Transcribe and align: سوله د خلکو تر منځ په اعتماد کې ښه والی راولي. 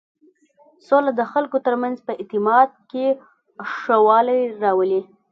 سوله 0.87 1.11
د 1.15 1.21
خلکو 1.31 1.57
تر 1.65 1.73
منځ 1.81 1.97
په 2.07 2.13
اعتماد 2.21 2.69
کې 2.89 3.05
ښه 3.77 3.97
والی 4.07 4.41
راولي. 4.63 5.01